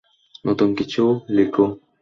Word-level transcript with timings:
নতুন 0.45 0.69
কিছু 0.77 1.01
লিখো। 1.35 1.65